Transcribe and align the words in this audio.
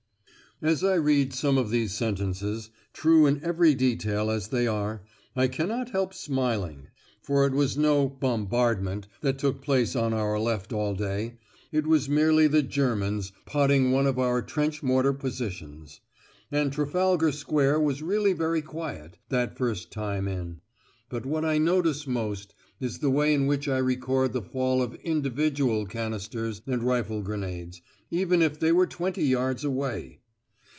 As 0.63 0.83
I 0.83 0.93
read 0.93 1.33
some 1.33 1.57
of 1.57 1.71
these 1.71 1.91
sentences, 1.91 2.69
true 2.93 3.25
in 3.25 3.43
every 3.43 3.73
detail 3.73 4.29
as 4.29 4.49
they 4.49 4.67
are, 4.67 5.01
I 5.35 5.47
cannot 5.47 5.89
help 5.89 6.13
smiling. 6.13 6.89
For 7.23 7.47
it 7.47 7.53
was 7.53 7.79
no 7.79 8.07
"bombardment" 8.07 9.07
that 9.21 9.39
took 9.39 9.63
place 9.63 9.95
on 9.95 10.13
our 10.13 10.39
left 10.39 10.71
all 10.71 10.93
day; 10.93 11.39
it 11.71 11.87
was 11.87 12.07
merely 12.07 12.45
the 12.45 12.61
Germans 12.61 13.31
potting 13.47 13.91
one 13.91 14.05
of 14.05 14.19
our 14.19 14.43
trench 14.43 14.83
mortar 14.83 15.13
positions! 15.13 15.99
And 16.51 16.71
Trafalgar 16.71 17.31
Square 17.31 17.79
was 17.79 18.03
really 18.03 18.33
very 18.33 18.61
quiet, 18.61 19.17
that 19.29 19.57
first 19.57 19.91
time 19.91 20.27
in. 20.27 20.61
But 21.09 21.25
what 21.25 21.43
I 21.43 21.57
notice 21.57 22.05
most 22.05 22.53
is 22.79 22.99
the 22.99 23.09
way 23.09 23.33
in 23.33 23.47
which 23.47 23.67
I 23.67 23.79
record 23.79 24.31
the 24.31 24.43
fall 24.43 24.83
of 24.83 24.93
individual 24.97 25.87
canisters 25.87 26.61
and 26.67 26.83
rifle 26.83 27.23
grenades, 27.23 27.81
even 28.11 28.43
if 28.43 28.59
they 28.59 28.71
were 28.71 28.85
twenty 28.85 29.23
yards 29.23 29.63
away! 29.63 30.19